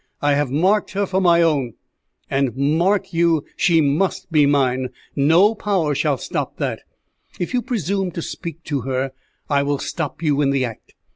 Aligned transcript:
I 0.19 0.33
have 0.33 0.49
marked 0.49 0.93
her 0.93 1.05
for 1.05 1.21
my 1.21 1.43
own; 1.43 1.75
and, 2.27 2.55
mark 2.57 3.13
you, 3.13 3.45
she 3.55 3.81
must 3.81 4.31
be 4.31 4.47
mine. 4.47 4.87
No 5.15 5.53
power 5.53 5.93
shall 5.93 6.17
stop 6.17 6.57
that. 6.57 6.81
If 7.39 7.53
you 7.53 7.61
presume 7.61 8.09
to 8.13 8.21
speak 8.23 8.63
to 8.63 8.81
her, 8.81 9.11
I 9.47 9.61
will 9.61 9.77
stop 9.77 10.23
you 10.23 10.41
in 10.41 10.49
the 10.49 10.65
act. 10.65 10.95